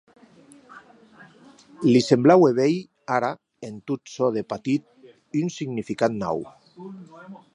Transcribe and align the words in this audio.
Li 1.87 2.01
semblaue 2.05 2.49
veir, 2.61 2.79
ara, 3.19 3.29
en 3.69 3.77
tot 3.91 4.01
çò 4.15 4.31
de 4.39 4.43
patit 4.53 5.37
un 5.43 5.55
significat 5.59 6.19
nau. 6.27 6.45